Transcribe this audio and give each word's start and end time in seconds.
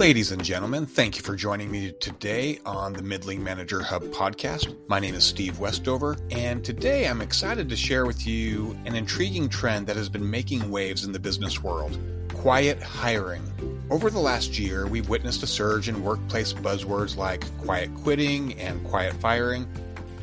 Ladies 0.00 0.32
and 0.32 0.42
gentlemen, 0.42 0.86
thank 0.86 1.18
you 1.18 1.22
for 1.22 1.36
joining 1.36 1.70
me 1.70 1.92
today 1.92 2.58
on 2.64 2.94
the 2.94 3.02
Middling 3.02 3.44
Manager 3.44 3.82
Hub 3.82 4.02
podcast. 4.04 4.74
My 4.88 4.98
name 4.98 5.14
is 5.14 5.24
Steve 5.24 5.58
Westover, 5.58 6.16
and 6.30 6.64
today 6.64 7.06
I'm 7.06 7.20
excited 7.20 7.68
to 7.68 7.76
share 7.76 8.06
with 8.06 8.26
you 8.26 8.74
an 8.86 8.94
intriguing 8.94 9.46
trend 9.50 9.86
that 9.88 9.96
has 9.96 10.08
been 10.08 10.30
making 10.30 10.70
waves 10.70 11.04
in 11.04 11.12
the 11.12 11.18
business 11.18 11.62
world 11.62 11.98
quiet 12.32 12.80
hiring. 12.82 13.42
Over 13.90 14.08
the 14.08 14.18
last 14.18 14.58
year, 14.58 14.86
we've 14.86 15.10
witnessed 15.10 15.42
a 15.42 15.46
surge 15.46 15.90
in 15.90 16.02
workplace 16.02 16.54
buzzwords 16.54 17.18
like 17.18 17.44
quiet 17.58 17.94
quitting 17.96 18.54
and 18.54 18.82
quiet 18.84 19.12
firing. 19.16 19.68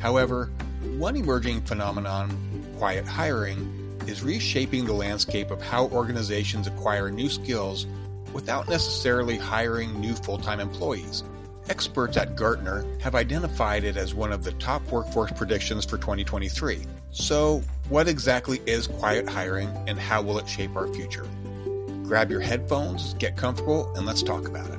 However, 0.00 0.46
one 0.96 1.14
emerging 1.14 1.60
phenomenon, 1.60 2.36
quiet 2.78 3.06
hiring, 3.06 4.00
is 4.08 4.24
reshaping 4.24 4.86
the 4.86 4.92
landscape 4.92 5.52
of 5.52 5.62
how 5.62 5.86
organizations 5.90 6.66
acquire 6.66 7.12
new 7.12 7.28
skills 7.28 7.86
without 8.32 8.68
necessarily 8.68 9.36
hiring 9.36 10.00
new 10.00 10.14
full 10.14 10.38
time 10.38 10.60
employees. 10.60 11.24
Experts 11.68 12.16
at 12.16 12.34
Gartner 12.34 12.86
have 13.00 13.14
identified 13.14 13.84
it 13.84 13.96
as 13.96 14.14
one 14.14 14.32
of 14.32 14.42
the 14.42 14.52
top 14.52 14.82
workforce 14.90 15.32
predictions 15.32 15.84
for 15.84 15.98
2023. 15.98 16.86
So, 17.10 17.62
what 17.88 18.08
exactly 18.08 18.60
is 18.66 18.86
quiet 18.86 19.28
hiring 19.28 19.68
and 19.86 19.98
how 19.98 20.22
will 20.22 20.38
it 20.38 20.48
shape 20.48 20.76
our 20.76 20.88
future? 20.94 21.26
Grab 22.04 22.30
your 22.30 22.40
headphones, 22.40 23.14
get 23.14 23.36
comfortable, 23.36 23.92
and 23.96 24.06
let's 24.06 24.22
talk 24.22 24.48
about 24.48 24.70
it. 24.70 24.78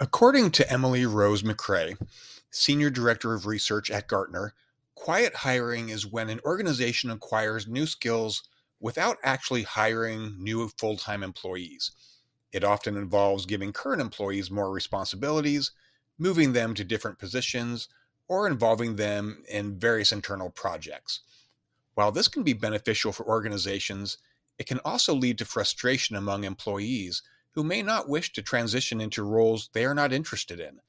According 0.00 0.52
to 0.52 0.72
Emily 0.72 1.04
Rose 1.04 1.42
McRae, 1.42 1.98
Senior 2.50 2.88
Director 2.88 3.34
of 3.34 3.44
Research 3.44 3.90
at 3.90 4.08
Gartner, 4.08 4.54
quiet 4.96 5.36
hiring 5.36 5.90
is 5.90 6.04
when 6.04 6.28
an 6.28 6.40
organization 6.44 7.10
acquires 7.10 7.68
new 7.68 7.86
skills 7.86 8.42
without 8.80 9.18
actually 9.22 9.62
hiring 9.62 10.34
new 10.42 10.68
full 10.78 10.96
time 10.96 11.22
employees. 11.22 11.92
It 12.50 12.64
often 12.64 12.96
involves 12.96 13.46
giving 13.46 13.72
current 13.72 14.00
employees 14.00 14.50
more 14.50 14.72
responsibilities, 14.72 15.70
moving 16.18 16.52
them 16.52 16.74
to 16.74 16.82
different 16.82 17.18
positions, 17.18 17.88
or 18.26 18.48
involving 18.48 18.96
them 18.96 19.44
in 19.48 19.78
various 19.78 20.10
internal 20.10 20.50
projects. 20.50 21.20
While 21.94 22.10
this 22.10 22.28
can 22.28 22.42
be 22.42 22.52
beneficial 22.52 23.12
for 23.12 23.26
organizations, 23.26 24.18
it 24.58 24.66
can 24.66 24.80
also 24.84 25.14
lead 25.14 25.38
to 25.38 25.44
frustration 25.44 26.16
among 26.16 26.44
employees 26.44 27.22
who 27.52 27.62
may 27.62 27.82
not 27.82 28.08
wish 28.08 28.32
to 28.32 28.42
transition 28.42 29.00
into 29.00 29.22
roles 29.22 29.70
they 29.72 29.84
are 29.84 29.94
not 29.94 30.12
interested 30.12 30.58
in. 30.58 30.80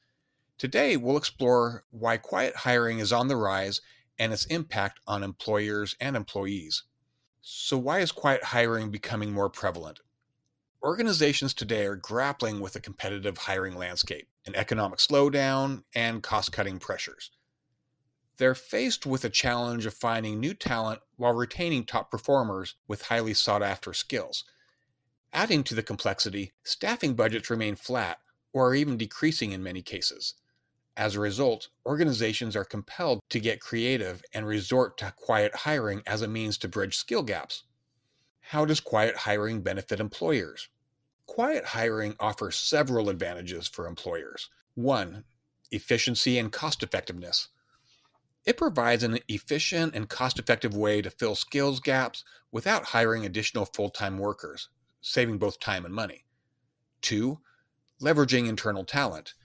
Today, 0.58 0.98
we'll 0.98 1.18
explore 1.18 1.84
why 1.92 2.18
quiet 2.18 2.56
hiring 2.56 3.00
is 3.00 3.14
on 3.14 3.28
the 3.28 3.36
rise 3.36 3.80
and 4.20 4.34
its 4.34 4.46
impact 4.46 5.00
on 5.08 5.24
employers 5.24 5.96
and 6.00 6.16
employees. 6.16 6.84
So, 7.42 7.78
why 7.78 8.00
is 8.00 8.12
quiet 8.12 8.44
hiring 8.44 8.92
becoming 8.92 9.32
more 9.32 9.50
prevalent? 9.50 10.00
Organizations 10.84 11.54
today 11.54 11.86
are 11.86 11.96
grappling 11.96 12.60
with 12.60 12.76
a 12.76 12.80
competitive 12.80 13.38
hiring 13.38 13.76
landscape, 13.76 14.28
an 14.46 14.56
economic 14.56 15.00
slowdown, 15.00 15.84
and 15.96 16.22
cost 16.22 16.52
cutting 16.52 16.80
pressures. 16.80 17.32
They're 18.38 18.56
faced 18.56 19.06
with 19.06 19.26
a 19.26 19.30
challenge 19.30 19.86
of 19.86 19.96
finding 19.96 20.40
new 20.40 20.54
talent 20.54 21.02
while 21.16 21.34
retaining 21.34 21.86
top 21.86 22.12
performers 22.12 22.76
with 22.88 23.04
highly 23.04 23.34
sought 23.34 23.64
after 23.64 23.94
skills. 23.94 24.44
Adding 25.34 25.64
to 25.66 25.76
the 25.76 25.84
complexity, 25.84 26.54
staffing 26.64 27.16
budgets 27.16 27.50
remain 27.50 27.76
flat 27.76 28.20
or 28.54 28.70
are 28.70 28.76
even 28.76 28.98
decreasing 28.98 29.52
in 29.52 29.64
many 29.64 29.82
cases. 29.82 30.36
As 30.98 31.14
a 31.14 31.20
result, 31.20 31.70
organizations 31.86 32.56
are 32.56 32.66
compelled 32.66 33.20
to 33.30 33.40
get 33.40 33.62
creative 33.62 34.24
and 34.34 34.48
resort 34.48 34.98
to 34.98 35.14
quiet 35.16 35.54
hiring 35.56 36.02
as 36.08 36.24
a 36.24 36.28
means 36.28 36.58
to 36.58 36.68
bridge 36.68 36.98
skill 36.98 37.22
gaps. 37.22 37.66
How 38.40 38.66
does 38.66 38.80
quiet 38.80 39.16
hiring 39.16 39.62
benefit 39.62 40.00
employers? 40.00 40.70
Quiet 41.28 41.66
hiring 41.66 42.16
offers 42.20 42.56
several 42.56 43.10
advantages 43.10 43.68
for 43.68 43.86
employers. 43.86 44.50
One, 44.74 45.26
efficiency 45.70 46.40
and 46.40 46.52
cost 46.52 46.82
effectiveness. 46.82 47.50
It 48.44 48.58
provides 48.58 49.04
an 49.04 49.20
efficient 49.28 49.94
and 49.94 50.10
cost 50.10 50.40
effective 50.40 50.76
way 50.76 51.04
to 51.04 51.12
fill 51.12 51.36
skills 51.36 51.80
gaps 51.80 52.24
without 52.52 52.86
hiring 52.86 53.24
additional 53.24 53.66
full 53.66 53.92
time 53.92 54.18
workers, 54.18 54.70
saving 55.02 55.38
both 55.38 55.60
time 55.60 55.86
and 55.86 55.94
money. 55.94 56.26
Two, 57.02 57.42
leveraging 58.02 58.48
internal 58.48 58.84
talent. 58.84 59.36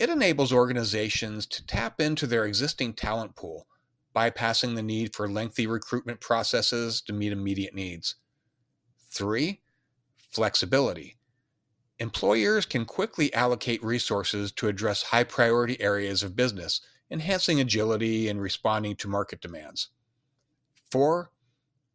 It 0.00 0.08
enables 0.08 0.50
organizations 0.50 1.44
to 1.48 1.66
tap 1.66 2.00
into 2.00 2.26
their 2.26 2.46
existing 2.46 2.94
talent 2.94 3.36
pool, 3.36 3.66
bypassing 4.16 4.74
the 4.74 4.82
need 4.82 5.14
for 5.14 5.28
lengthy 5.28 5.66
recruitment 5.66 6.20
processes 6.20 7.02
to 7.02 7.12
meet 7.12 7.32
immediate 7.32 7.74
needs. 7.74 8.14
Three, 9.10 9.60
flexibility. 10.30 11.18
Employers 11.98 12.64
can 12.64 12.86
quickly 12.86 13.30
allocate 13.34 13.84
resources 13.84 14.50
to 14.52 14.68
address 14.68 15.02
high 15.02 15.24
priority 15.24 15.78
areas 15.82 16.22
of 16.22 16.34
business, 16.34 16.80
enhancing 17.10 17.60
agility 17.60 18.26
and 18.30 18.40
responding 18.40 18.96
to 18.96 19.06
market 19.06 19.42
demands. 19.42 19.90
Four, 20.90 21.30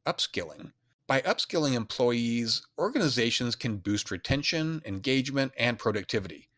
upskilling. 0.06 0.74
By 1.08 1.22
upskilling 1.22 1.74
employees, 1.74 2.68
organizations 2.78 3.56
can 3.56 3.78
boost 3.78 4.12
retention, 4.12 4.84
engagement, 4.86 5.54
and 5.58 5.80
productivity. 5.80 6.50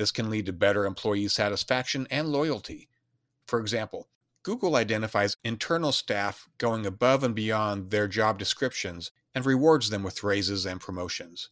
This 0.00 0.12
can 0.12 0.30
lead 0.30 0.46
to 0.46 0.54
better 0.54 0.86
employee 0.86 1.28
satisfaction 1.28 2.06
and 2.10 2.28
loyalty. 2.28 2.88
For 3.46 3.60
example, 3.60 4.08
Google 4.42 4.76
identifies 4.76 5.36
internal 5.44 5.92
staff 5.92 6.48
going 6.56 6.86
above 6.86 7.22
and 7.22 7.34
beyond 7.34 7.90
their 7.90 8.08
job 8.08 8.38
descriptions 8.38 9.10
and 9.34 9.44
rewards 9.44 9.90
them 9.90 10.02
with 10.02 10.24
raises 10.24 10.64
and 10.64 10.80
promotions. 10.80 11.50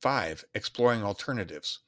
5. 0.00 0.46
Exploring 0.52 1.04
alternatives. 1.04 1.78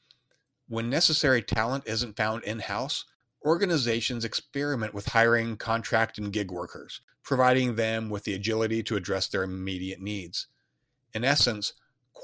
When 0.68 0.88
necessary 0.88 1.42
talent 1.42 1.82
isn't 1.84 2.16
found 2.16 2.44
in 2.44 2.60
house, 2.60 3.04
organizations 3.44 4.24
experiment 4.24 4.94
with 4.94 5.06
hiring 5.06 5.56
contract 5.56 6.16
and 6.16 6.32
gig 6.32 6.52
workers, 6.52 7.00
providing 7.24 7.74
them 7.74 8.08
with 8.08 8.22
the 8.22 8.34
agility 8.34 8.84
to 8.84 8.94
address 8.94 9.26
their 9.26 9.42
immediate 9.42 10.00
needs. 10.00 10.46
In 11.12 11.24
essence, 11.24 11.72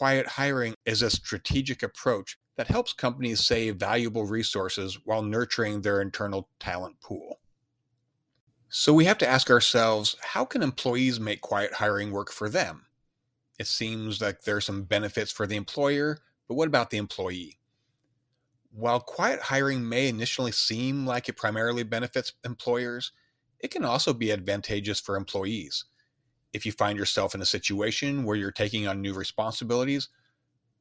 quiet 0.01 0.27
hiring 0.27 0.75
is 0.87 1.03
a 1.03 1.11
strategic 1.11 1.83
approach 1.83 2.39
that 2.57 2.69
helps 2.69 2.95
companies 2.95 3.45
save 3.45 3.77
valuable 3.77 4.25
resources 4.25 4.99
while 5.05 5.21
nurturing 5.21 5.83
their 5.83 6.01
internal 6.01 6.49
talent 6.59 6.99
pool. 7.03 7.39
So 8.71 8.95
we 8.95 9.05
have 9.05 9.19
to 9.19 9.29
ask 9.29 9.51
ourselves 9.51 10.17
how 10.23 10.47
can 10.47 10.63
employees 10.63 11.21
make 11.21 11.43
quiet 11.43 11.75
hiring 11.75 12.13
work 12.13 12.33
for 12.33 12.49
them? 12.49 12.87
It 13.59 13.67
seems 13.67 14.23
like 14.23 14.41
there 14.41 14.57
are 14.57 14.63
some 14.63 14.85
benefits 14.85 15.31
for 15.31 15.47
the 15.47 15.57
employer, 15.57 16.17
but 16.49 16.55
what 16.55 16.69
about 16.69 16.89
the 16.89 16.97
employee? 16.97 17.59
While 18.71 19.01
quiet 19.01 19.41
hiring 19.43 19.87
may 19.87 20.09
initially 20.09 20.53
seem 20.53 21.05
like 21.05 21.29
it 21.29 21.37
primarily 21.37 21.83
benefits 21.83 22.33
employers, 22.43 23.13
it 23.59 23.71
can 23.71 23.85
also 23.85 24.15
be 24.15 24.33
advantageous 24.33 24.99
for 24.99 25.19
employees. 25.19 25.85
If 26.53 26.67
you 26.67 26.73
find 26.73 26.99
yourself 26.99 27.35
in 27.35 27.43
a 27.43 27.47
situation 27.47 28.25
where 28.25 28.37
you're 28.37 28.51
taking 28.51 28.87
on 28.87 29.01
new 29.01 29.15
responsibilities, 29.15 30.09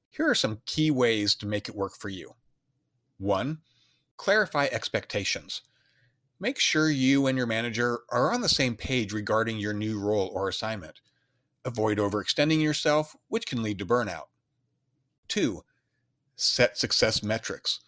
here 0.10 0.30
are 0.30 0.36
some 0.36 0.62
key 0.66 0.90
ways 0.92 1.36
to 1.36 1.48
make 1.48 1.70
it 1.70 1.76
work 1.76 1.96
for 1.98 2.10
you. 2.10 2.34
One, 3.18 3.60
clarify 4.18 4.68
expectations. 4.72 5.62
Make 6.40 6.58
sure 6.58 6.90
you 6.90 7.28
and 7.28 7.38
your 7.38 7.48
manager 7.48 8.00
are 8.10 8.32
on 8.32 8.42
the 8.42 8.50
same 8.50 8.76
page 8.76 9.14
regarding 9.14 9.60
your 9.60 9.74
new 9.74 10.00
role 10.00 10.32
or 10.34 10.48
assignment. 10.48 11.02
Avoid 11.66 11.98
overextending 11.98 12.62
yourself, 12.62 13.16
which 13.28 13.46
can 13.46 13.62
lead 13.62 13.78
to 13.80 13.86
burnout. 13.86 14.28
Two, 15.28 15.64
set 16.36 16.78
success 16.78 17.22
metrics. 17.22 17.82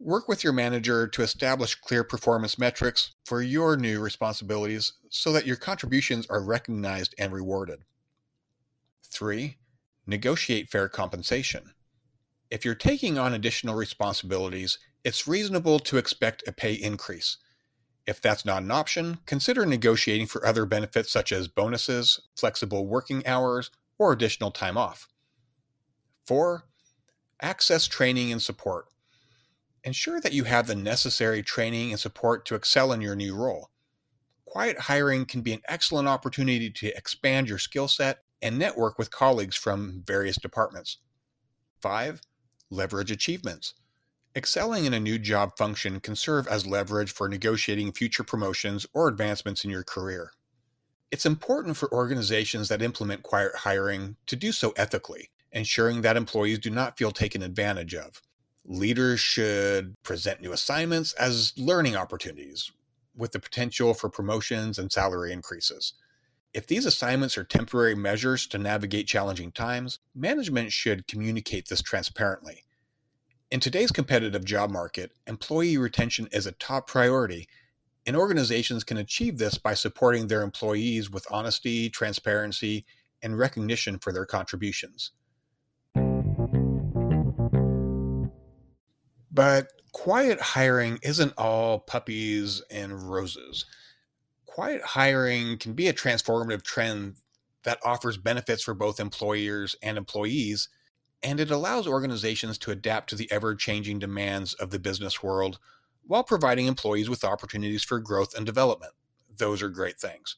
Work 0.00 0.28
with 0.28 0.44
your 0.44 0.52
manager 0.52 1.08
to 1.08 1.22
establish 1.22 1.74
clear 1.74 2.04
performance 2.04 2.56
metrics 2.56 3.14
for 3.24 3.42
your 3.42 3.76
new 3.76 4.00
responsibilities 4.00 4.92
so 5.10 5.32
that 5.32 5.44
your 5.46 5.56
contributions 5.56 6.24
are 6.30 6.40
recognized 6.40 7.16
and 7.18 7.32
rewarded. 7.32 7.80
Three, 9.02 9.56
negotiate 10.06 10.70
fair 10.70 10.88
compensation. 10.88 11.72
If 12.48 12.64
you're 12.64 12.76
taking 12.76 13.18
on 13.18 13.34
additional 13.34 13.74
responsibilities, 13.74 14.78
it's 15.02 15.26
reasonable 15.26 15.80
to 15.80 15.96
expect 15.96 16.46
a 16.46 16.52
pay 16.52 16.74
increase. 16.74 17.36
If 18.06 18.20
that's 18.22 18.44
not 18.44 18.62
an 18.62 18.70
option, 18.70 19.18
consider 19.26 19.66
negotiating 19.66 20.28
for 20.28 20.46
other 20.46 20.64
benefits 20.64 21.10
such 21.10 21.32
as 21.32 21.48
bonuses, 21.48 22.20
flexible 22.36 22.86
working 22.86 23.26
hours, 23.26 23.70
or 23.98 24.12
additional 24.12 24.52
time 24.52 24.78
off. 24.78 25.08
4. 26.24 26.64
Access 27.42 27.88
training 27.88 28.30
and 28.30 28.40
support. 28.40 28.86
Ensure 29.84 30.20
that 30.20 30.32
you 30.32 30.44
have 30.44 30.66
the 30.66 30.74
necessary 30.74 31.42
training 31.42 31.90
and 31.90 32.00
support 32.00 32.44
to 32.46 32.54
excel 32.54 32.92
in 32.92 33.00
your 33.00 33.14
new 33.14 33.34
role. 33.34 33.70
Quiet 34.44 34.78
hiring 34.78 35.24
can 35.24 35.40
be 35.40 35.52
an 35.52 35.62
excellent 35.68 36.08
opportunity 36.08 36.70
to 36.70 36.96
expand 36.96 37.48
your 37.48 37.58
skill 37.58 37.86
set 37.86 38.18
and 38.42 38.58
network 38.58 38.98
with 38.98 39.10
colleagues 39.10 39.56
from 39.56 40.02
various 40.06 40.36
departments. 40.36 40.98
5. 41.80 42.20
Leverage 42.70 43.10
achievements. 43.10 43.74
Excelling 44.34 44.84
in 44.84 44.94
a 44.94 45.00
new 45.00 45.18
job 45.18 45.56
function 45.56 46.00
can 46.00 46.16
serve 46.16 46.46
as 46.48 46.66
leverage 46.66 47.12
for 47.12 47.28
negotiating 47.28 47.92
future 47.92 48.24
promotions 48.24 48.86
or 48.94 49.08
advancements 49.08 49.64
in 49.64 49.70
your 49.70 49.84
career. 49.84 50.32
It's 51.10 51.26
important 51.26 51.76
for 51.76 51.92
organizations 51.92 52.68
that 52.68 52.82
implement 52.82 53.22
quiet 53.22 53.54
hiring 53.54 54.16
to 54.26 54.36
do 54.36 54.52
so 54.52 54.72
ethically, 54.76 55.30
ensuring 55.52 56.02
that 56.02 56.16
employees 56.16 56.58
do 56.58 56.70
not 56.70 56.98
feel 56.98 57.10
taken 57.10 57.42
advantage 57.42 57.94
of. 57.94 58.22
Leaders 58.70 59.18
should 59.18 59.94
present 60.02 60.42
new 60.42 60.52
assignments 60.52 61.14
as 61.14 61.54
learning 61.56 61.96
opportunities 61.96 62.70
with 63.16 63.32
the 63.32 63.40
potential 63.40 63.94
for 63.94 64.10
promotions 64.10 64.78
and 64.78 64.92
salary 64.92 65.32
increases. 65.32 65.94
If 66.52 66.66
these 66.66 66.84
assignments 66.84 67.38
are 67.38 67.44
temporary 67.44 67.94
measures 67.94 68.46
to 68.48 68.58
navigate 68.58 69.06
challenging 69.06 69.52
times, 69.52 70.00
management 70.14 70.70
should 70.70 71.06
communicate 71.06 71.68
this 71.68 71.80
transparently. 71.80 72.64
In 73.50 73.58
today's 73.58 73.90
competitive 73.90 74.44
job 74.44 74.68
market, 74.68 75.12
employee 75.26 75.78
retention 75.78 76.28
is 76.30 76.46
a 76.46 76.52
top 76.52 76.86
priority, 76.86 77.48
and 78.06 78.14
organizations 78.16 78.84
can 78.84 78.98
achieve 78.98 79.38
this 79.38 79.56
by 79.56 79.72
supporting 79.72 80.26
their 80.26 80.42
employees 80.42 81.08
with 81.08 81.26
honesty, 81.30 81.88
transparency, 81.88 82.84
and 83.22 83.38
recognition 83.38 83.98
for 83.98 84.12
their 84.12 84.26
contributions. 84.26 85.12
But 89.38 89.68
quiet 89.92 90.40
hiring 90.40 90.98
isn't 91.00 91.32
all 91.38 91.78
puppies 91.78 92.60
and 92.72 93.08
roses. 93.08 93.66
Quiet 94.46 94.82
hiring 94.82 95.58
can 95.58 95.74
be 95.74 95.86
a 95.86 95.92
transformative 95.92 96.64
trend 96.64 97.18
that 97.62 97.78
offers 97.84 98.16
benefits 98.16 98.64
for 98.64 98.74
both 98.74 98.98
employers 98.98 99.76
and 99.80 99.96
employees, 99.96 100.68
and 101.22 101.38
it 101.38 101.52
allows 101.52 101.86
organizations 101.86 102.58
to 102.58 102.72
adapt 102.72 103.10
to 103.10 103.14
the 103.14 103.30
ever 103.30 103.54
changing 103.54 104.00
demands 104.00 104.54
of 104.54 104.70
the 104.70 104.80
business 104.80 105.22
world 105.22 105.60
while 106.04 106.24
providing 106.24 106.66
employees 106.66 107.08
with 107.08 107.22
opportunities 107.22 107.84
for 107.84 108.00
growth 108.00 108.36
and 108.36 108.44
development. 108.44 108.94
Those 109.36 109.62
are 109.62 109.68
great 109.68 110.00
things. 110.00 110.34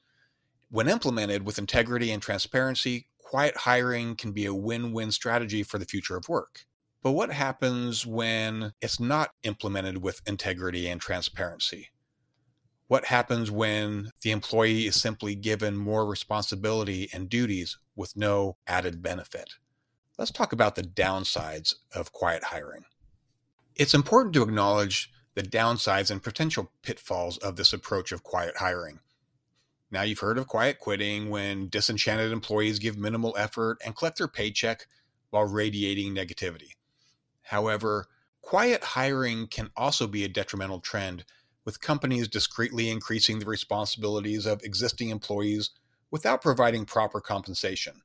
When 0.71 0.91
implemented 0.91 1.47
with 1.47 1.59
integrity 1.59 2.11
and 2.11 2.21
transparency, 2.21 3.07
quiet 3.17 3.57
hiring 3.57 4.15
can 4.15 4.33
be 4.33 4.45
a 4.45 4.53
win 4.53 4.93
win 4.93 5.11
strategy 5.11 5.63
for 5.63 5.79
the 5.79 5.87
future 5.87 6.19
of 6.19 6.29
work. 6.29 6.67
But 7.03 7.13
what 7.13 7.33
happens 7.33 8.05
when 8.05 8.73
it's 8.83 9.01
not 9.01 9.31
implemented 9.43 10.03
with 10.03 10.21
integrity 10.27 10.87
and 10.87 11.01
transparency? 11.01 11.89
What 12.89 13.07
happens 13.07 13.51
when 13.51 14.11
the 14.21 14.33
employee 14.33 14.87
is 14.87 15.01
simply 15.01 15.35
given 15.35 15.77
more 15.77 16.05
responsibility 16.05 17.09
and 17.13 17.29
duties 17.29 17.79
with 17.97 18.17
no 18.17 18.59
added 18.67 19.03
benefit? 19.03 19.49
Let's 20.19 20.31
talk 20.31 20.53
about 20.53 20.75
the 20.75 20.83
downsides 20.83 21.77
of 21.95 22.13
quiet 22.13 22.45
hiring. 22.45 22.85
It's 23.77 23.95
important 23.95 24.35
to 24.35 24.43
acknowledge 24.43 25.11
the 25.35 25.43
downsides 25.43 26.11
and 26.11 26.23
potential 26.23 26.71
pitfalls 26.83 27.39
of 27.39 27.57
this 27.57 27.73
approach 27.73 28.13
of 28.13 28.23
quiet 28.23 28.59
hiring. 28.59 28.99
Now, 29.91 30.03
you've 30.03 30.19
heard 30.19 30.37
of 30.37 30.49
quiet 30.49 30.79
quitting 30.79 31.31
when 31.31 31.69
disenchanted 31.71 32.31
employees 32.31 32.79
give 32.79 32.99
minimal 32.99 33.35
effort 33.39 33.79
and 33.85 33.97
collect 33.97 34.19
their 34.19 34.29
paycheck 34.29 34.87
while 35.31 35.47
radiating 35.47 36.15
negativity. 36.15 36.73
However, 37.51 38.07
quiet 38.43 38.85
hiring 38.85 39.49
can 39.49 39.73
also 39.77 40.07
be 40.07 40.23
a 40.23 40.29
detrimental 40.29 40.79
trend, 40.79 41.25
with 41.65 41.81
companies 41.81 42.29
discreetly 42.29 42.89
increasing 42.89 43.41
the 43.41 43.47
responsibilities 43.47 44.47
of 44.47 44.63
existing 44.63 45.11
employees 45.11 45.71
without 46.13 46.43
providing 46.43 46.85
proper 46.85 47.21
compensation. 47.21 48.03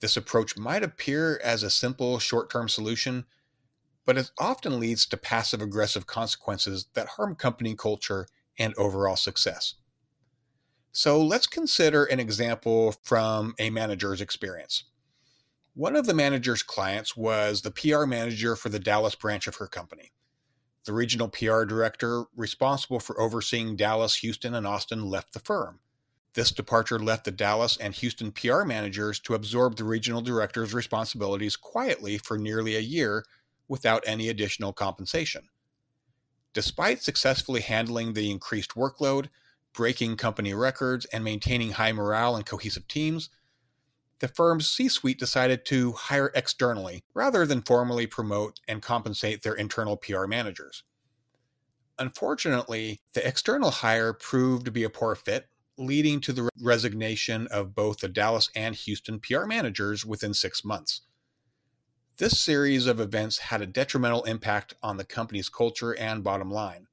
This 0.00 0.18
approach 0.18 0.58
might 0.58 0.82
appear 0.82 1.40
as 1.42 1.62
a 1.62 1.70
simple 1.70 2.18
short 2.18 2.50
term 2.50 2.68
solution, 2.68 3.24
but 4.04 4.18
it 4.18 4.30
often 4.38 4.78
leads 4.78 5.06
to 5.06 5.16
passive 5.16 5.62
aggressive 5.62 6.06
consequences 6.06 6.88
that 6.92 7.08
harm 7.08 7.36
company 7.36 7.74
culture 7.74 8.26
and 8.58 8.74
overall 8.76 9.16
success. 9.16 9.76
So 10.92 11.22
let's 11.22 11.46
consider 11.46 12.04
an 12.04 12.20
example 12.20 12.92
from 13.02 13.54
a 13.58 13.70
manager's 13.70 14.20
experience. 14.20 14.84
One 15.74 15.96
of 15.96 16.04
the 16.04 16.12
manager's 16.12 16.62
clients 16.62 17.16
was 17.16 17.62
the 17.62 17.70
PR 17.70 18.04
manager 18.04 18.56
for 18.56 18.68
the 18.68 18.78
Dallas 18.78 19.14
branch 19.14 19.46
of 19.46 19.56
her 19.56 19.66
company. 19.66 20.12
The 20.84 20.92
regional 20.92 21.28
PR 21.28 21.64
director 21.64 22.24
responsible 22.36 23.00
for 23.00 23.18
overseeing 23.18 23.76
Dallas, 23.76 24.16
Houston, 24.16 24.54
and 24.54 24.66
Austin 24.66 25.06
left 25.06 25.32
the 25.32 25.40
firm. 25.40 25.80
This 26.34 26.50
departure 26.50 26.98
left 26.98 27.24
the 27.24 27.30
Dallas 27.30 27.78
and 27.78 27.94
Houston 27.94 28.32
PR 28.32 28.64
managers 28.64 29.18
to 29.20 29.34
absorb 29.34 29.76
the 29.76 29.84
regional 29.84 30.20
director's 30.20 30.74
responsibilities 30.74 31.56
quietly 31.56 32.18
for 32.18 32.36
nearly 32.36 32.76
a 32.76 32.80
year 32.80 33.24
without 33.66 34.02
any 34.06 34.28
additional 34.28 34.74
compensation. 34.74 35.48
Despite 36.52 37.02
successfully 37.02 37.62
handling 37.62 38.12
the 38.12 38.30
increased 38.30 38.74
workload, 38.74 39.28
breaking 39.72 40.16
company 40.16 40.52
records, 40.52 41.06
and 41.06 41.24
maintaining 41.24 41.72
high 41.72 41.92
morale 41.92 42.36
and 42.36 42.44
cohesive 42.44 42.86
teams, 42.88 43.30
the 44.22 44.28
firm's 44.28 44.70
C 44.70 44.88
suite 44.88 45.18
decided 45.18 45.64
to 45.64 45.90
hire 45.90 46.30
externally 46.36 47.02
rather 47.12 47.44
than 47.44 47.60
formally 47.60 48.06
promote 48.06 48.60
and 48.68 48.80
compensate 48.80 49.42
their 49.42 49.54
internal 49.54 49.96
PR 49.96 50.26
managers. 50.26 50.84
Unfortunately, 51.98 53.00
the 53.14 53.26
external 53.26 53.72
hire 53.72 54.12
proved 54.12 54.64
to 54.64 54.70
be 54.70 54.84
a 54.84 54.90
poor 54.90 55.16
fit, 55.16 55.48
leading 55.76 56.20
to 56.20 56.32
the 56.32 56.48
resignation 56.62 57.48
of 57.48 57.74
both 57.74 57.98
the 57.98 58.08
Dallas 58.08 58.48
and 58.54 58.76
Houston 58.76 59.18
PR 59.18 59.44
managers 59.44 60.06
within 60.06 60.34
six 60.34 60.64
months. 60.64 61.00
This 62.18 62.38
series 62.38 62.86
of 62.86 63.00
events 63.00 63.38
had 63.38 63.60
a 63.60 63.66
detrimental 63.66 64.22
impact 64.22 64.74
on 64.84 64.98
the 64.98 65.04
company's 65.04 65.48
culture 65.48 65.98
and 65.98 66.22
bottom 66.22 66.48
line. 66.48 66.86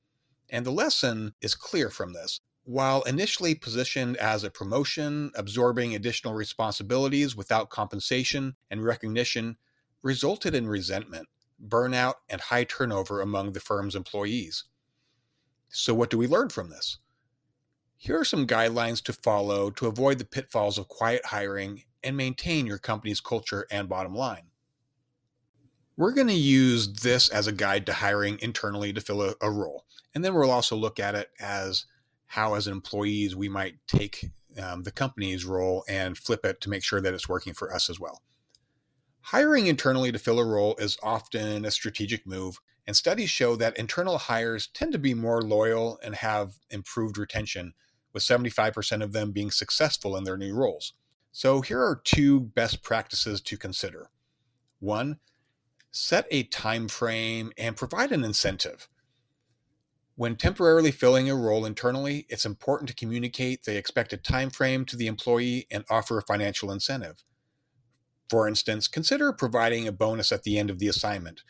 And 0.49 0.65
the 0.65 0.71
lesson 0.71 1.35
is 1.41 1.53
clear 1.53 1.91
from 1.91 2.13
this. 2.13 2.39
While 2.69 3.01
initially 3.01 3.55
positioned 3.55 4.15
as 4.17 4.43
a 4.43 4.51
promotion, 4.51 5.31
absorbing 5.33 5.95
additional 5.95 6.35
responsibilities 6.35 7.35
without 7.35 7.71
compensation 7.71 8.57
and 8.69 8.83
recognition 8.83 9.57
resulted 10.03 10.53
in 10.53 10.67
resentment, 10.67 11.29
burnout, 11.67 12.17
and 12.29 12.39
high 12.39 12.65
turnover 12.65 13.21
among 13.21 13.53
the 13.53 13.59
firm's 13.59 13.95
employees. 13.95 14.65
So, 15.69 15.95
what 15.95 16.11
do 16.11 16.19
we 16.19 16.27
learn 16.27 16.49
from 16.49 16.69
this? 16.69 16.99
Here 17.97 18.19
are 18.19 18.23
some 18.23 18.45
guidelines 18.45 19.01
to 19.05 19.13
follow 19.13 19.71
to 19.71 19.87
avoid 19.87 20.19
the 20.19 20.25
pitfalls 20.25 20.77
of 20.77 20.87
quiet 20.87 21.25
hiring 21.25 21.85
and 22.03 22.15
maintain 22.15 22.67
your 22.67 22.77
company's 22.77 23.19
culture 23.19 23.65
and 23.71 23.89
bottom 23.89 24.13
line. 24.13 24.51
We're 25.97 26.13
going 26.13 26.27
to 26.27 26.33
use 26.33 26.93
this 26.93 27.29
as 27.29 27.47
a 27.47 27.51
guide 27.51 27.87
to 27.87 27.93
hiring 27.93 28.37
internally 28.43 28.93
to 28.93 29.01
fill 29.01 29.23
a, 29.23 29.33
a 29.41 29.49
role. 29.49 29.85
And 30.13 30.23
then 30.23 30.35
we'll 30.35 30.51
also 30.51 30.75
look 30.75 30.99
at 30.99 31.15
it 31.15 31.31
as 31.39 31.87
how 32.29 32.53
as 32.53 32.67
employees 32.67 33.35
we 33.35 33.49
might 33.49 33.75
take 33.87 34.29
um, 34.61 34.83
the 34.83 34.91
company's 34.91 35.45
role 35.45 35.83
and 35.89 36.15
flip 36.15 36.45
it 36.45 36.61
to 36.61 36.69
make 36.69 36.83
sure 36.83 37.01
that 37.01 37.13
it's 37.13 37.27
working 37.27 37.53
for 37.53 37.73
us 37.73 37.89
as 37.89 37.99
well. 37.99 38.21
Hiring 39.21 39.65
internally 39.65 40.11
to 40.11 40.19
fill 40.19 40.39
a 40.39 40.45
role 40.45 40.75
is 40.77 40.97
often 41.01 41.65
a 41.65 41.71
strategic 41.71 42.27
move, 42.27 42.59
and 42.85 42.95
studies 42.95 43.31
show 43.31 43.55
that 43.55 43.77
internal 43.77 44.19
hires 44.19 44.67
tend 44.67 44.91
to 44.91 44.99
be 44.99 45.15
more 45.15 45.41
loyal 45.41 45.99
and 46.03 46.15
have 46.15 46.53
improved 46.69 47.17
retention, 47.17 47.73
with 48.13 48.23
75% 48.23 49.03
of 49.03 49.11
them 49.11 49.31
being 49.31 49.49
successful 49.49 50.15
in 50.15 50.23
their 50.23 50.37
new 50.37 50.53
roles. 50.53 50.93
So, 51.31 51.61
here 51.61 51.81
are 51.81 52.01
two 52.03 52.39
best 52.39 52.83
practices 52.83 53.41
to 53.41 53.57
consider. 53.57 54.09
One, 54.79 55.19
set 55.91 56.27
a 56.29 56.43
time 56.43 56.87
frame 56.87 57.51
and 57.57 57.75
provide 57.75 58.11
an 58.11 58.23
incentive. 58.23 58.87
When 60.19 60.35
temporarily 60.35 60.91
filling 60.91 61.29
a 61.29 61.35
role 61.35 61.65
internally, 61.65 62.25
it's 62.27 62.45
important 62.45 62.89
to 62.89 62.93
communicate 62.93 63.63
the 63.63 63.77
expected 63.77 64.21
time 64.21 64.49
frame 64.49 64.83
to 64.87 64.97
the 64.97 65.07
employee 65.07 65.65
and 65.71 65.85
offer 65.89 66.17
a 66.17 66.23
financial 66.23 66.73
incentive. 66.73 67.23
For 68.29 68.45
instance, 68.45 68.89
consider 68.89 69.31
providing 69.31 69.87
a 69.87 69.93
bonus 69.93 70.33
at 70.33 70.43
the 70.43 70.59
end 70.59 70.69
of 70.69 70.77
the 70.77 70.89
assignment. 70.89 71.43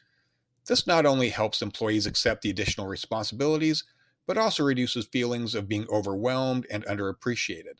This 0.68 0.86
not 0.86 1.08
only 1.08 1.30
helps 1.30 1.64
employees 1.64 2.06
accept 2.06 2.44
the 2.44 2.52
additional 2.52 2.86
responsibilities, 2.86 3.86
but 4.28 4.38
also 4.38 4.64
reduces 4.64 5.08
feelings 5.08 5.56
of 5.56 5.68
being 5.68 5.88
overwhelmed 5.90 6.68
and 6.70 6.86
underappreciated. 6.86 7.80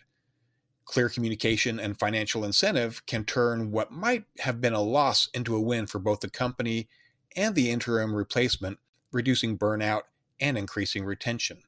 Clear 0.86 1.08
communication 1.08 1.80
and 1.80 2.00
financial 2.00 2.44
incentive 2.44 3.06
can 3.06 3.26
turn 3.26 3.70
what 3.70 3.92
might 3.92 4.26
have 4.40 4.60
been 4.60 4.74
a 4.74 4.82
loss 4.82 5.30
into 5.36 5.56
a 5.56 5.62
win 5.62 5.86
for 5.86 6.00
both 6.00 6.22
the 6.22 6.32
company 6.32 6.90
and 7.36 7.54
the 7.54 7.70
interim 7.70 8.16
replacement, 8.16 8.80
reducing 9.12 9.56
burnout 9.56 10.02
and 10.40 10.58
increasing 10.58 11.06
retention. 11.06 11.64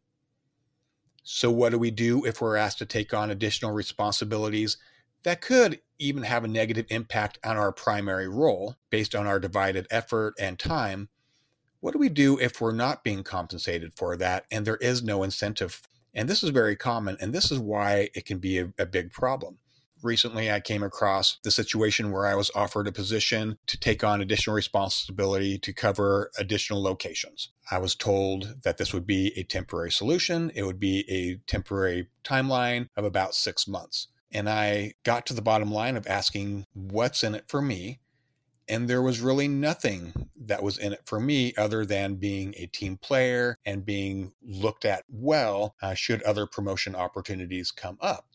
So, 1.23 1.51
what 1.51 1.71
do 1.71 1.77
we 1.77 1.91
do 1.91 2.25
if 2.25 2.41
we're 2.41 2.55
asked 2.55 2.79
to 2.79 2.85
take 2.85 3.13
on 3.13 3.29
additional 3.29 3.71
responsibilities 3.71 4.77
that 5.23 5.41
could 5.41 5.79
even 5.99 6.23
have 6.23 6.43
a 6.43 6.47
negative 6.47 6.87
impact 6.89 7.37
on 7.43 7.57
our 7.57 7.71
primary 7.71 8.27
role 8.27 8.75
based 8.89 9.13
on 9.13 9.27
our 9.27 9.39
divided 9.39 9.87
effort 9.91 10.33
and 10.39 10.57
time? 10.57 11.09
What 11.79 11.93
do 11.93 11.99
we 11.99 12.09
do 12.09 12.39
if 12.39 12.59
we're 12.59 12.71
not 12.71 13.03
being 13.03 13.23
compensated 13.23 13.93
for 13.93 14.17
that 14.17 14.45
and 14.51 14.65
there 14.65 14.77
is 14.77 15.03
no 15.03 15.23
incentive? 15.23 15.81
And 16.13 16.27
this 16.27 16.43
is 16.43 16.49
very 16.49 16.75
common, 16.75 17.17
and 17.21 17.33
this 17.33 17.51
is 17.51 17.59
why 17.59 18.09
it 18.13 18.25
can 18.25 18.39
be 18.39 18.59
a, 18.59 18.73
a 18.77 18.85
big 18.85 19.11
problem. 19.11 19.59
Recently 20.03 20.51
I 20.51 20.60
came 20.60 20.84
across 20.84 21.38
the 21.43 21.51
situation 21.51 22.12
where 22.12 22.25
I 22.25 22.36
was 22.36 22.51
offered 22.55 22.88
a 22.88 22.91
position 22.91 23.58
to 23.67 23.79
take 23.79 24.03
on 24.03 24.22
additional 24.22 24.55
responsibility 24.55 25.58
to 25.60 25.74
cover 25.74 26.31
additional 26.38 26.81
locations. 26.81 27.50
I 27.70 27.77
was 27.79 27.96
told 27.96 28.63
that 28.63 28.77
this 28.77 28.93
would 28.93 29.08
be 29.08 29.34
a 29.38 29.43
temporary 29.43 29.91
solution, 29.91 30.51
it 30.55 30.63
would 30.63 30.79
be 30.79 31.05
a 31.10 31.36
temporary 31.50 32.08
timeline 32.24 32.89
of 32.96 33.05
about 33.05 33.36
six 33.36 33.67
months. 33.67 34.08
And 34.31 34.50
I 34.50 34.93
got 35.03 35.25
to 35.27 35.34
the 35.34 35.41
bottom 35.41 35.72
line 35.72 35.98
of 35.98 36.08
asking, 36.08 36.65
what's 36.74 37.24
in 37.24 37.36
it 37.36 37.46
for 37.48 37.62
me? 37.62 38.00
And 38.67 38.88
there 38.88 39.01
was 39.01 39.20
really 39.20 39.50
nothing 39.50 40.29
that 40.39 40.63
was 40.63 40.77
in 40.77 40.93
it 40.93 41.01
for 41.05 41.20
me 41.20 41.53
other 41.58 41.86
than 41.86 42.15
being 42.15 42.53
a 42.58 42.67
team 42.67 42.96
player 42.96 43.58
and 43.65 43.86
being 43.86 44.31
looked 44.41 44.86
at 44.86 45.03
well 45.10 45.75
uh, 45.81 45.93
should 45.93 46.24
other 46.24 46.46
promotion 46.46 46.96
opportunities 46.96 47.72
come 47.72 47.98
up. 48.00 48.27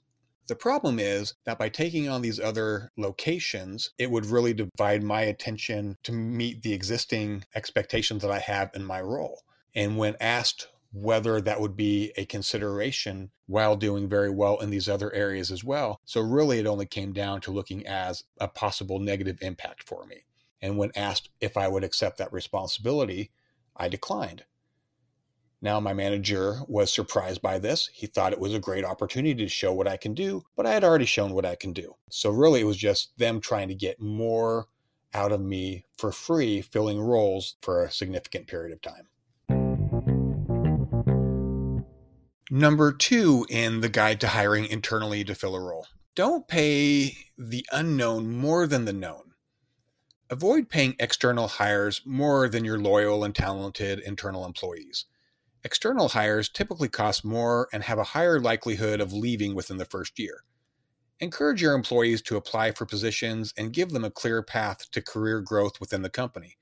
The 0.46 0.56
problem 0.56 0.98
is 0.98 1.34
that 1.44 1.58
by 1.58 1.68
taking 1.68 2.08
on 2.08 2.22
these 2.22 2.38
other 2.38 2.92
locations, 2.96 3.90
it 3.98 4.10
would 4.10 4.26
really 4.26 4.54
divide 4.54 5.02
my 5.02 5.22
attention 5.22 5.96
to 6.04 6.12
meet 6.12 6.62
the 6.62 6.72
existing 6.72 7.44
expectations 7.54 8.22
that 8.22 8.30
I 8.30 8.38
have 8.38 8.70
in 8.74 8.84
my 8.84 9.00
role. 9.00 9.42
And 9.74 9.98
when 9.98 10.16
asked 10.20 10.68
whether 10.92 11.40
that 11.40 11.60
would 11.60 11.76
be 11.76 12.12
a 12.16 12.24
consideration 12.24 13.30
while 13.46 13.76
doing 13.76 14.08
very 14.08 14.30
well 14.30 14.58
in 14.60 14.70
these 14.70 14.88
other 14.88 15.12
areas 15.12 15.50
as 15.50 15.62
well. 15.62 16.00
So, 16.04 16.20
really, 16.20 16.58
it 16.58 16.66
only 16.66 16.86
came 16.86 17.12
down 17.12 17.40
to 17.42 17.50
looking 17.50 17.86
as 17.86 18.24
a 18.40 18.48
possible 18.48 18.98
negative 18.98 19.38
impact 19.42 19.82
for 19.82 20.06
me. 20.06 20.24
And 20.62 20.78
when 20.78 20.92
asked 20.96 21.28
if 21.40 21.56
I 21.56 21.68
would 21.68 21.84
accept 21.84 22.18
that 22.18 22.32
responsibility, 22.32 23.30
I 23.76 23.88
declined. 23.88 24.44
Now, 25.66 25.80
my 25.80 25.94
manager 25.94 26.60
was 26.68 26.92
surprised 26.92 27.42
by 27.42 27.58
this. 27.58 27.90
He 27.92 28.06
thought 28.06 28.32
it 28.32 28.38
was 28.38 28.54
a 28.54 28.60
great 28.60 28.84
opportunity 28.84 29.34
to 29.34 29.48
show 29.48 29.72
what 29.72 29.88
I 29.88 29.96
can 29.96 30.14
do, 30.14 30.44
but 30.54 30.64
I 30.64 30.72
had 30.72 30.84
already 30.84 31.06
shown 31.06 31.32
what 31.32 31.44
I 31.44 31.56
can 31.56 31.72
do. 31.72 31.96
So, 32.08 32.30
really, 32.30 32.60
it 32.60 32.66
was 32.66 32.76
just 32.76 33.18
them 33.18 33.40
trying 33.40 33.66
to 33.66 33.74
get 33.74 34.00
more 34.00 34.68
out 35.12 35.32
of 35.32 35.40
me 35.40 35.86
for 35.98 36.12
free, 36.12 36.60
filling 36.62 37.00
roles 37.00 37.56
for 37.62 37.82
a 37.82 37.90
significant 37.90 38.46
period 38.46 38.74
of 38.74 38.80
time. 38.80 39.08
Number 42.48 42.92
two 42.92 43.44
in 43.50 43.80
the 43.80 43.88
guide 43.88 44.20
to 44.20 44.28
hiring 44.28 44.66
internally 44.66 45.24
to 45.24 45.34
fill 45.34 45.56
a 45.56 45.60
role 45.60 45.88
don't 46.14 46.46
pay 46.46 47.16
the 47.36 47.66
unknown 47.72 48.30
more 48.30 48.68
than 48.68 48.84
the 48.84 48.92
known. 48.92 49.32
Avoid 50.30 50.68
paying 50.68 50.94
external 51.00 51.48
hires 51.48 52.02
more 52.04 52.48
than 52.48 52.64
your 52.64 52.78
loyal 52.78 53.24
and 53.24 53.34
talented 53.34 53.98
internal 53.98 54.46
employees. 54.46 55.06
External 55.66 56.10
hires 56.10 56.48
typically 56.48 56.88
cost 56.88 57.24
more 57.24 57.68
and 57.72 57.82
have 57.82 57.98
a 57.98 58.04
higher 58.04 58.38
likelihood 58.38 59.00
of 59.00 59.12
leaving 59.12 59.52
within 59.52 59.78
the 59.78 59.84
first 59.84 60.16
year. 60.16 60.44
Encourage 61.18 61.60
your 61.60 61.74
employees 61.74 62.22
to 62.22 62.36
apply 62.36 62.70
for 62.70 62.86
positions 62.86 63.52
and 63.58 63.72
give 63.72 63.90
them 63.90 64.04
a 64.04 64.10
clear 64.12 64.44
path 64.44 64.88
to 64.92 65.02
career 65.02 65.40
growth 65.40 65.80
within 65.80 66.02
the 66.02 66.08
company. 66.08 66.56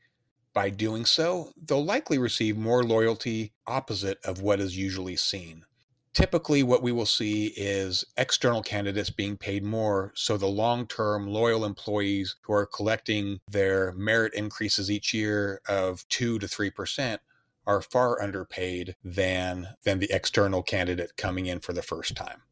By 0.54 0.70
doing 0.70 1.04
so, 1.04 1.52
they'll 1.62 1.84
likely 1.84 2.16
receive 2.16 2.56
more 2.56 2.82
loyalty 2.82 3.52
opposite 3.66 4.24
of 4.24 4.40
what 4.40 4.58
is 4.58 4.78
usually 4.78 5.16
seen 5.16 5.66
typically 6.14 6.62
what 6.62 6.82
we 6.82 6.92
will 6.92 7.04
see 7.04 7.46
is 7.56 8.04
external 8.16 8.62
candidates 8.62 9.10
being 9.10 9.36
paid 9.36 9.64
more 9.64 10.12
so 10.14 10.36
the 10.36 10.46
long-term 10.46 11.26
loyal 11.26 11.64
employees 11.64 12.36
who 12.42 12.52
are 12.52 12.66
collecting 12.66 13.40
their 13.50 13.92
merit 13.94 14.32
increases 14.32 14.90
each 14.90 15.12
year 15.12 15.60
of 15.68 16.08
2 16.08 16.38
to 16.38 16.46
3% 16.46 17.18
are 17.66 17.80
far 17.80 18.22
underpaid 18.22 18.96
than 19.02 19.68
than 19.84 19.98
the 19.98 20.10
external 20.10 20.62
candidate 20.62 21.16
coming 21.16 21.46
in 21.46 21.60
for 21.60 21.72
the 21.72 21.82
first 21.82 22.16
time. 22.16 22.42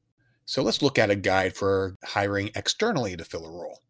So 0.45 0.63
let's 0.63 0.83
look 0.83 0.99
at 0.99 1.11
a 1.11 1.17
guide 1.17 1.57
for 1.57 1.97
hiring 2.05 2.51
externally 2.55 3.17
to 3.17 3.25
fill 3.25 3.47
a 3.47 3.51
role. 3.51 3.81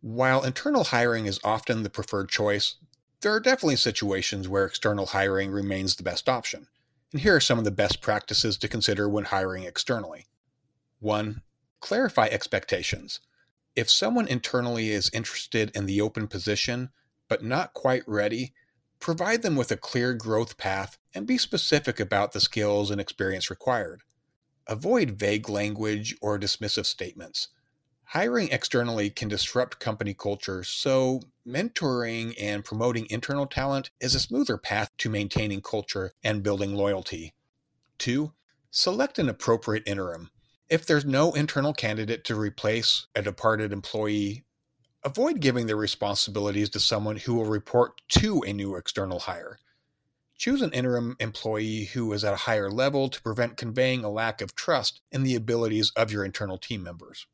While 0.00 0.44
internal 0.44 0.84
hiring 0.84 1.26
is 1.26 1.40
often 1.42 1.82
the 1.82 1.90
preferred 1.90 2.28
choice, 2.28 2.76
there 3.22 3.32
are 3.32 3.40
definitely 3.40 3.76
situations 3.76 4.48
where 4.48 4.66
external 4.66 5.06
hiring 5.06 5.50
remains 5.50 5.96
the 5.96 6.02
best 6.02 6.28
option. 6.28 6.68
And 7.12 7.20
here 7.22 7.34
are 7.34 7.40
some 7.40 7.58
of 7.58 7.64
the 7.64 7.70
best 7.70 8.00
practices 8.00 8.58
to 8.58 8.68
consider 8.68 9.08
when 9.08 9.24
hiring 9.24 9.64
externally. 9.64 10.26
1. 11.00 11.42
Clarify 11.80 12.26
expectations. 12.26 13.20
If 13.74 13.90
someone 13.90 14.28
internally 14.28 14.90
is 14.90 15.10
interested 15.12 15.70
in 15.74 15.86
the 15.86 16.00
open 16.00 16.28
position, 16.28 16.90
but 17.28 17.42
not 17.42 17.74
quite 17.74 18.02
ready, 18.06 18.52
provide 18.98 19.42
them 19.42 19.56
with 19.56 19.70
a 19.70 19.76
clear 19.76 20.14
growth 20.14 20.56
path 20.56 20.98
and 21.14 21.26
be 21.26 21.38
specific 21.38 22.00
about 22.00 22.32
the 22.32 22.40
skills 22.40 22.90
and 22.90 23.00
experience 23.00 23.50
required. 23.50 24.02
Avoid 24.66 25.12
vague 25.12 25.48
language 25.48 26.16
or 26.20 26.38
dismissive 26.38 26.86
statements. 26.86 27.48
Hiring 28.10 28.48
externally 28.50 29.10
can 29.10 29.28
disrupt 29.28 29.80
company 29.80 30.14
culture, 30.14 30.62
so 30.62 31.20
mentoring 31.46 32.34
and 32.40 32.64
promoting 32.64 33.06
internal 33.10 33.46
talent 33.46 33.90
is 34.00 34.14
a 34.14 34.20
smoother 34.20 34.56
path 34.56 34.90
to 34.98 35.10
maintaining 35.10 35.60
culture 35.60 36.12
and 36.22 36.42
building 36.42 36.74
loyalty. 36.74 37.34
Two, 37.98 38.32
select 38.70 39.18
an 39.18 39.28
appropriate 39.28 39.82
interim. 39.86 40.30
If 40.68 40.86
there's 40.86 41.04
no 41.04 41.32
internal 41.32 41.72
candidate 41.72 42.24
to 42.24 42.36
replace 42.36 43.06
a 43.14 43.22
departed 43.22 43.72
employee, 43.72 44.44
avoid 45.04 45.40
giving 45.40 45.66
the 45.66 45.76
responsibilities 45.76 46.70
to 46.70 46.80
someone 46.80 47.16
who 47.16 47.34
will 47.34 47.44
report 47.44 48.00
to 48.08 48.42
a 48.46 48.52
new 48.52 48.76
external 48.76 49.20
hire. 49.20 49.58
Choose 50.36 50.62
an 50.62 50.72
interim 50.72 51.16
employee 51.18 51.84
who 51.84 52.12
is 52.12 52.24
at 52.24 52.34
a 52.34 52.36
higher 52.36 52.70
level 52.70 53.08
to 53.08 53.22
prevent 53.22 53.56
conveying 53.56 54.04
a 54.04 54.10
lack 54.10 54.40
of 54.40 54.54
trust 54.54 55.00
in 55.10 55.22
the 55.22 55.34
abilities 55.34 55.92
of 55.96 56.12
your 56.12 56.24
internal 56.24 56.58
team 56.58 56.82
members 56.82 57.26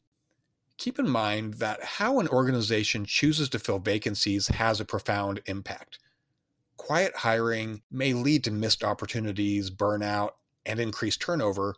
keep 0.82 0.98
in 0.98 1.08
mind 1.08 1.54
that 1.54 1.82
how 1.82 2.18
an 2.18 2.26
organization 2.26 3.04
chooses 3.04 3.48
to 3.48 3.58
fill 3.60 3.78
vacancies 3.78 4.48
has 4.48 4.80
a 4.80 4.84
profound 4.84 5.40
impact. 5.46 6.00
Quiet 6.76 7.14
hiring 7.18 7.82
may 7.88 8.12
lead 8.12 8.42
to 8.44 8.50
missed 8.50 8.82
opportunities, 8.82 9.70
burnout, 9.70 10.30
and 10.66 10.80
increased 10.80 11.20
turnover. 11.20 11.76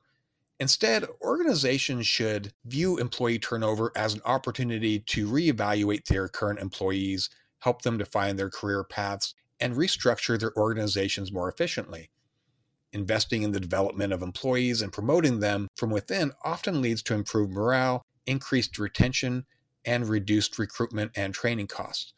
Instead, 0.64 1.04
organizations 1.20 2.06
should 2.06 2.50
view 2.64 2.96
employee 2.96 3.38
turnover 3.38 3.92
as 3.94 4.14
an 4.14 4.22
opportunity 4.24 4.98
to 4.98 5.28
reevaluate 5.28 6.06
their 6.06 6.26
current 6.26 6.58
employees, 6.58 7.28
help 7.58 7.82
them 7.82 7.98
define 7.98 8.36
their 8.36 8.48
career 8.48 8.82
paths, 8.82 9.34
and 9.60 9.74
restructure 9.74 10.40
their 10.40 10.56
organizations 10.56 11.30
more 11.30 11.50
efficiently. 11.50 12.08
Investing 12.94 13.42
in 13.42 13.52
the 13.52 13.60
development 13.60 14.14
of 14.14 14.22
employees 14.22 14.80
and 14.80 14.90
promoting 14.90 15.40
them 15.40 15.68
from 15.76 15.90
within 15.90 16.32
often 16.46 16.80
leads 16.80 17.02
to 17.02 17.12
improved 17.12 17.52
morale 17.52 18.00
increased 18.24 18.78
retention, 18.78 19.44
and 19.84 20.08
reduced 20.08 20.58
recruitment 20.58 21.10
and 21.14 21.34
training 21.34 21.66
costs. 21.66 22.14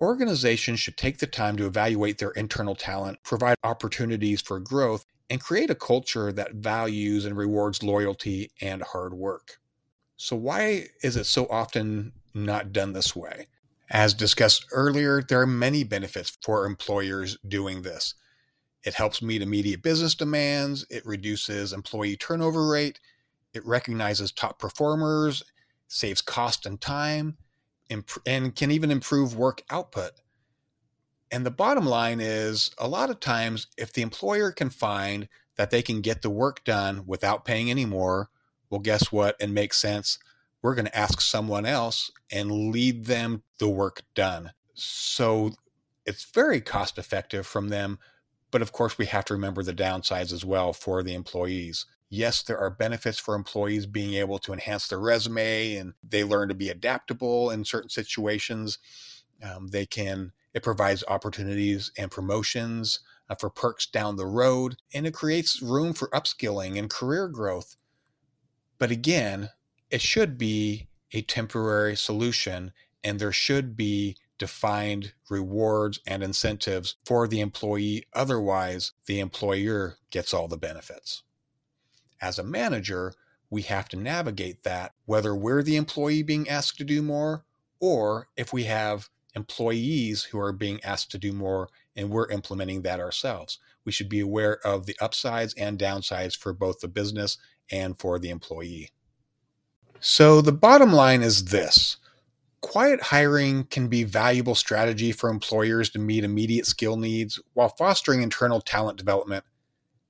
Organizations 0.00 0.78
should 0.78 0.96
take 0.96 1.18
the 1.18 1.26
time 1.26 1.56
to 1.56 1.66
evaluate 1.66 2.18
their 2.18 2.30
internal 2.30 2.76
talent, 2.76 3.18
provide 3.24 3.56
opportunities 3.64 4.40
for 4.40 4.60
growth, 4.60 5.04
and 5.28 5.40
create 5.40 5.70
a 5.70 5.74
culture 5.74 6.32
that 6.32 6.54
values 6.54 7.24
and 7.24 7.36
rewards 7.36 7.82
loyalty 7.82 8.50
and 8.60 8.82
hard 8.82 9.14
work. 9.14 9.58
So, 10.16 10.36
why 10.36 10.86
is 11.02 11.16
it 11.16 11.24
so 11.24 11.46
often 11.48 12.12
not 12.34 12.72
done 12.72 12.92
this 12.92 13.14
way? 13.14 13.48
As 13.90 14.14
discussed 14.14 14.66
earlier, 14.72 15.22
there 15.22 15.40
are 15.40 15.46
many 15.46 15.84
benefits 15.84 16.36
for 16.42 16.66
employers 16.66 17.38
doing 17.46 17.82
this. 17.82 18.14
It 18.84 18.94
helps 18.94 19.20
meet 19.20 19.42
immediate 19.42 19.82
business 19.82 20.14
demands, 20.14 20.86
it 20.90 21.04
reduces 21.04 21.72
employee 21.72 22.16
turnover 22.16 22.68
rate, 22.68 23.00
it 23.52 23.64
recognizes 23.66 24.32
top 24.32 24.58
performers, 24.58 25.42
saves 25.88 26.20
cost 26.20 26.66
and 26.66 26.80
time, 26.80 27.36
and 27.90 28.54
can 28.54 28.70
even 28.70 28.90
improve 28.90 29.36
work 29.36 29.62
output. 29.70 30.12
And 31.36 31.44
the 31.44 31.50
bottom 31.50 31.84
line 31.84 32.18
is 32.18 32.70
a 32.78 32.88
lot 32.88 33.10
of 33.10 33.20
times, 33.20 33.66
if 33.76 33.92
the 33.92 34.00
employer 34.00 34.52
can 34.52 34.70
find 34.70 35.28
that 35.56 35.70
they 35.70 35.82
can 35.82 36.00
get 36.00 36.22
the 36.22 36.30
work 36.30 36.64
done 36.64 37.02
without 37.04 37.44
paying 37.44 37.70
any 37.70 37.84
more, 37.84 38.30
well, 38.70 38.80
guess 38.80 39.12
what? 39.12 39.36
And 39.38 39.52
makes 39.52 39.76
sense. 39.76 40.18
We're 40.62 40.74
going 40.74 40.86
to 40.86 40.98
ask 40.98 41.20
someone 41.20 41.66
else 41.66 42.10
and 42.32 42.72
lead 42.72 43.04
them 43.04 43.42
the 43.58 43.68
work 43.68 44.00
done. 44.14 44.52
So 44.72 45.50
it's 46.06 46.24
very 46.24 46.62
cost 46.62 46.96
effective 46.96 47.46
from 47.46 47.68
them. 47.68 47.98
But 48.50 48.62
of 48.62 48.72
course, 48.72 48.96
we 48.96 49.04
have 49.04 49.26
to 49.26 49.34
remember 49.34 49.62
the 49.62 49.74
downsides 49.74 50.32
as 50.32 50.42
well 50.42 50.72
for 50.72 51.02
the 51.02 51.12
employees 51.12 51.84
yes, 52.08 52.42
there 52.42 52.58
are 52.58 52.70
benefits 52.70 53.18
for 53.18 53.34
employees 53.34 53.84
being 53.84 54.14
able 54.14 54.38
to 54.38 54.52
enhance 54.52 54.86
their 54.86 55.00
resume 55.00 55.74
and 55.74 55.92
they 56.08 56.22
learn 56.22 56.48
to 56.48 56.54
be 56.54 56.68
adaptable 56.68 57.50
in 57.50 57.64
certain 57.64 57.90
situations. 57.90 58.78
Um, 59.42 59.66
they 59.66 59.86
can, 59.86 60.32
it 60.56 60.64
provides 60.64 61.04
opportunities 61.06 61.92
and 61.96 62.10
promotions 62.10 63.00
uh, 63.30 63.36
for 63.36 63.50
perks 63.50 63.86
down 63.86 64.16
the 64.16 64.26
road, 64.26 64.78
and 64.92 65.06
it 65.06 65.14
creates 65.14 65.62
room 65.62 65.92
for 65.92 66.08
upskilling 66.08 66.78
and 66.78 66.90
career 66.90 67.28
growth. 67.28 67.76
But 68.78 68.90
again, 68.90 69.50
it 69.90 70.00
should 70.00 70.38
be 70.38 70.88
a 71.12 71.22
temporary 71.22 71.96
solution, 71.96 72.72
and 73.04 73.20
there 73.20 73.32
should 73.32 73.76
be 73.76 74.16
defined 74.38 75.12
rewards 75.30 76.00
and 76.06 76.24
incentives 76.24 76.96
for 77.04 77.28
the 77.28 77.40
employee. 77.40 78.06
Otherwise, 78.14 78.92
the 79.06 79.20
employer 79.20 79.98
gets 80.10 80.34
all 80.34 80.48
the 80.48 80.56
benefits 80.56 81.22
as 82.20 82.38
a 82.38 82.44
manager, 82.44 83.14
we 83.50 83.62
have 83.62 83.88
to 83.90 83.96
navigate 83.96 84.62
that, 84.64 84.92
whether 85.04 85.34
we're 85.34 85.62
the 85.62 85.76
employee 85.76 86.22
being 86.22 86.48
asked 86.48 86.78
to 86.78 86.84
do 86.84 87.02
more 87.02 87.44
or 87.80 88.28
if 88.36 88.52
we 88.52 88.64
have 88.64 89.08
employees 89.36 90.24
who 90.24 90.40
are 90.40 90.52
being 90.52 90.82
asked 90.82 91.12
to 91.12 91.18
do 91.18 91.32
more 91.32 91.68
and 91.94 92.10
we're 92.10 92.30
implementing 92.30 92.82
that 92.82 92.98
ourselves. 92.98 93.58
We 93.84 93.92
should 93.92 94.08
be 94.08 94.20
aware 94.20 94.58
of 94.66 94.86
the 94.86 94.96
upsides 95.00 95.54
and 95.54 95.78
downsides 95.78 96.36
for 96.36 96.52
both 96.52 96.80
the 96.80 96.88
business 96.88 97.38
and 97.70 97.98
for 97.98 98.18
the 98.18 98.30
employee. 98.30 98.90
So 100.00 100.40
the 100.40 100.52
bottom 100.52 100.92
line 100.92 101.22
is 101.22 101.46
this. 101.46 101.98
Quiet 102.62 103.00
hiring 103.00 103.64
can 103.64 103.88
be 103.88 104.02
valuable 104.02 104.54
strategy 104.54 105.12
for 105.12 105.30
employers 105.30 105.90
to 105.90 105.98
meet 105.98 106.24
immediate 106.24 106.66
skill 106.66 106.96
needs 106.96 107.38
while 107.52 107.68
fostering 107.68 108.22
internal 108.22 108.60
talent 108.60 108.98
development. 108.98 109.44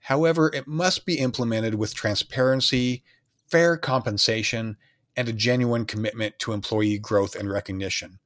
However, 0.00 0.50
it 0.54 0.66
must 0.66 1.04
be 1.04 1.18
implemented 1.18 1.74
with 1.74 1.94
transparency, 1.94 3.02
fair 3.50 3.76
compensation, 3.76 4.76
and 5.16 5.28
a 5.28 5.32
genuine 5.32 5.84
commitment 5.84 6.38
to 6.38 6.52
employee 6.52 6.98
growth 6.98 7.34
and 7.34 7.50
recognition. 7.50 8.18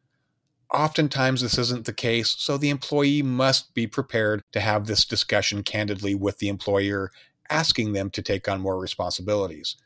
Oftentimes, 0.73 1.41
this 1.41 1.59
isn't 1.59 1.85
the 1.85 1.93
case, 1.93 2.37
so 2.39 2.57
the 2.57 2.71
employee 2.71 3.23
must 3.23 3.75
be 3.75 3.89
prepared 3.89 4.43
to 4.53 4.61
have 4.61 4.87
this 4.87 5.05
discussion 5.05 5.65
candidly 5.65 6.15
with 6.15 6.39
the 6.39 6.49
employer, 6.49 7.11
asking 7.49 7.93
them 7.93 8.09
to 8.11 8.23
take 8.23 8.49
on 8.49 8.61
more 8.61 8.79
responsibilities. 8.79 9.77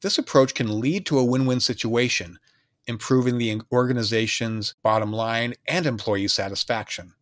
This 0.00 0.16
approach 0.16 0.54
can 0.54 0.80
lead 0.80 1.04
to 1.06 1.18
a 1.18 1.24
win 1.24 1.44
win 1.44 1.60
situation, 1.60 2.38
improving 2.86 3.36
the 3.36 3.60
organization's 3.70 4.74
bottom 4.82 5.12
line 5.12 5.54
and 5.66 5.84
employee 5.84 6.28
satisfaction. 6.28 7.14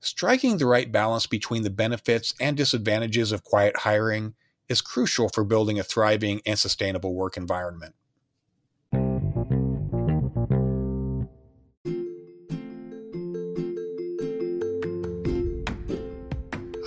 Striking 0.00 0.56
the 0.56 0.66
right 0.66 0.90
balance 0.90 1.26
between 1.26 1.62
the 1.62 1.70
benefits 1.70 2.34
and 2.40 2.56
disadvantages 2.56 3.30
of 3.30 3.44
quiet 3.44 3.76
hiring 3.78 4.34
is 4.68 4.80
crucial 4.80 5.28
for 5.28 5.44
building 5.44 5.78
a 5.78 5.84
thriving 5.84 6.40
and 6.46 6.58
sustainable 6.58 7.14
work 7.14 7.36
environment. 7.36 7.94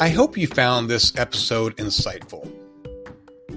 I 0.06 0.10
hope 0.10 0.38
you 0.38 0.46
found 0.46 0.88
this 0.88 1.18
episode 1.18 1.76
insightful. 1.78 2.48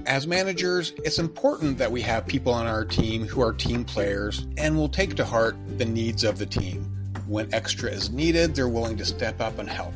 As 0.06 0.26
managers, 0.26 0.94
it's 1.04 1.18
important 1.18 1.76
that 1.76 1.92
we 1.92 2.00
have 2.00 2.26
people 2.26 2.54
on 2.54 2.66
our 2.66 2.86
team 2.86 3.26
who 3.26 3.42
are 3.42 3.52
team 3.52 3.84
players 3.84 4.46
and 4.56 4.74
will 4.74 4.88
take 4.88 5.14
to 5.16 5.26
heart 5.26 5.58
the 5.76 5.84
needs 5.84 6.24
of 6.24 6.38
the 6.38 6.46
team. 6.46 6.84
When 7.26 7.52
extra 7.52 7.90
is 7.90 8.08
needed, 8.08 8.54
they're 8.54 8.66
willing 8.66 8.96
to 8.96 9.04
step 9.04 9.42
up 9.42 9.58
and 9.58 9.68
help. 9.68 9.92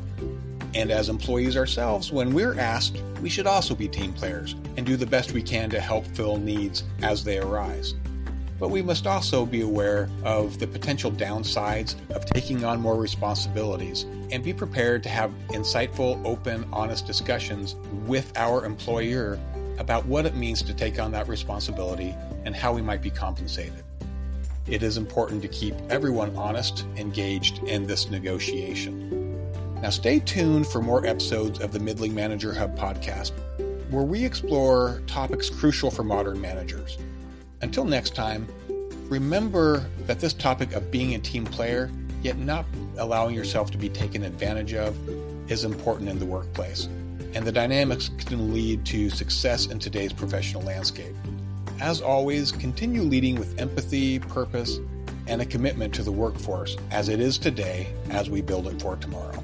And 0.75 0.91
as 0.91 1.09
employees 1.09 1.57
ourselves, 1.57 2.11
when 2.11 2.35
we're 2.35 2.59
asked, 2.59 3.01
we 3.19 3.29
should 3.29 3.47
also 3.47 3.73
be 3.73 3.87
team 3.87 4.13
players 4.13 4.53
and 4.77 4.85
do 4.85 4.95
the 4.95 5.07
best 5.07 5.31
we 5.31 5.41
can 5.41 5.71
to 5.71 5.79
help 5.79 6.05
fill 6.05 6.37
needs 6.37 6.83
as 7.01 7.23
they 7.23 7.39
arise 7.39 7.95
but 8.63 8.71
we 8.71 8.81
must 8.81 9.05
also 9.05 9.45
be 9.45 9.59
aware 9.59 10.09
of 10.23 10.57
the 10.57 10.65
potential 10.65 11.11
downsides 11.11 11.95
of 12.11 12.25
taking 12.27 12.63
on 12.63 12.79
more 12.79 12.95
responsibilities 12.95 14.05
and 14.31 14.41
be 14.41 14.53
prepared 14.53 15.03
to 15.03 15.09
have 15.09 15.33
insightful, 15.49 16.25
open, 16.25 16.65
honest 16.71 17.05
discussions 17.05 17.75
with 18.05 18.31
our 18.37 18.63
employer 18.63 19.37
about 19.79 20.05
what 20.05 20.25
it 20.25 20.37
means 20.37 20.61
to 20.61 20.73
take 20.73 20.97
on 20.97 21.11
that 21.11 21.27
responsibility 21.27 22.15
and 22.45 22.55
how 22.55 22.71
we 22.71 22.81
might 22.81 23.01
be 23.01 23.09
compensated. 23.09 23.83
It 24.65 24.81
is 24.81 24.95
important 24.95 25.41
to 25.41 25.49
keep 25.49 25.75
everyone 25.89 26.33
honest, 26.37 26.85
engaged 26.95 27.61
in 27.65 27.85
this 27.85 28.09
negotiation. 28.09 29.51
Now, 29.81 29.89
stay 29.89 30.19
tuned 30.19 30.67
for 30.67 30.81
more 30.81 31.05
episodes 31.05 31.59
of 31.59 31.73
the 31.73 31.81
Middling 31.81 32.15
Manager 32.15 32.53
Hub 32.53 32.79
podcast, 32.79 33.33
where 33.91 34.05
we 34.05 34.23
explore 34.23 35.01
topics 35.05 35.49
crucial 35.49 35.91
for 35.91 36.05
modern 36.05 36.39
managers. 36.39 36.97
Until 37.63 37.85
next 37.85 38.13
time, 38.13 38.45
remember 39.07 39.89
that 39.99 40.19
this 40.19 40.33
topic 40.33 40.73
of 40.73 40.91
being 40.91 41.15
a 41.15 41.19
team 41.19 41.45
player, 41.45 41.89
yet 42.21 42.37
not 42.37 42.65
allowing 42.97 43.33
yourself 43.33 43.71
to 43.71 43.77
be 43.77 43.87
taken 43.87 44.25
advantage 44.25 44.73
of, 44.73 44.97
is 45.49 45.63
important 45.63 46.09
in 46.09 46.19
the 46.19 46.25
workplace, 46.25 46.89
and 47.33 47.45
the 47.45 47.53
dynamics 47.53 48.11
can 48.17 48.53
lead 48.53 48.85
to 48.87 49.09
success 49.09 49.67
in 49.67 49.79
today's 49.79 50.11
professional 50.11 50.61
landscape. 50.63 51.15
As 51.79 52.01
always, 52.01 52.51
continue 52.51 53.01
leading 53.01 53.35
with 53.35 53.57
empathy, 53.57 54.19
purpose, 54.19 54.81
and 55.27 55.41
a 55.41 55.45
commitment 55.45 55.95
to 55.95 56.03
the 56.03 56.11
workforce 56.11 56.75
as 56.91 57.07
it 57.07 57.21
is 57.21 57.37
today 57.37 57.87
as 58.09 58.29
we 58.29 58.41
build 58.41 58.67
it 58.67 58.81
for 58.81 58.97
tomorrow. 58.97 59.41